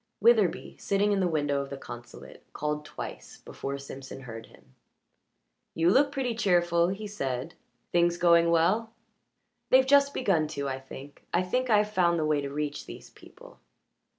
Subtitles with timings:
[0.19, 4.73] Witherbee, sitting in the window of the consulate, called twice before Simpson heard him.
[5.75, 7.53] "You look pretty cheerful," he said.
[7.91, 8.93] "Things going well?"
[9.69, 13.11] "They've just begun to, I think I think I've found the way to reach these
[13.11, 13.59] people."